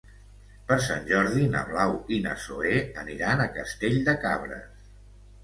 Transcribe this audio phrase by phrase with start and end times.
[0.69, 4.91] Per Sant Jordi na Blau i na Zoè aniran a Castell de Cabres.